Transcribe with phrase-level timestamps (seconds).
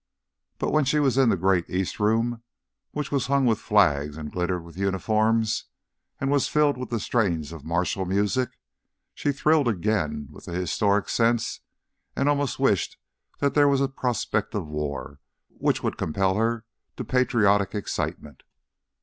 [0.57, 2.41] But when she was in the great East Room,
[2.89, 5.65] which was hung with flags and glittered with uniforms,
[6.19, 8.57] and was filled with the strains of martial music,
[9.13, 11.59] she thrilled again with the historical sense,
[12.15, 12.97] and almost wished
[13.37, 15.19] there was a prospect of a war
[15.49, 16.65] which would compel her
[16.97, 18.41] to patriotic excitement.